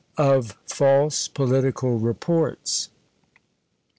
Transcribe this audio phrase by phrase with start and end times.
[0.17, 2.89] OF FALSE POLITICAL REPORTS.